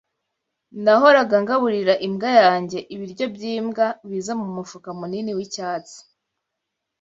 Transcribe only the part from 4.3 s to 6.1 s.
mumufuka munini wicyatsi.